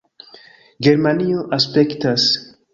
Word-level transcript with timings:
Germanio 0.87 1.45
aspektas 1.61 2.29